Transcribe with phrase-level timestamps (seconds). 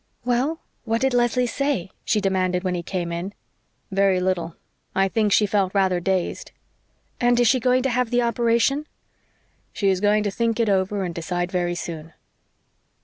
[0.25, 3.35] "Well, what did Leslie say?" she demanded when he came in.
[3.91, 4.55] "Very little.
[4.95, 6.51] I think she felt rather dazed."
[7.19, 8.87] "And is she going to have the operation?"
[9.71, 12.13] "She is going to think it over and decide very soon."